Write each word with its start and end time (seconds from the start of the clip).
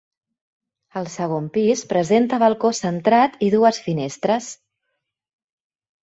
El 0.99 1.09
segon 1.15 1.49
pis 1.57 1.83
presenta 1.91 2.39
balcó 2.43 2.71
centrat 2.77 3.35
i 3.49 3.49
dues 3.57 3.81
finestres. 3.89 4.49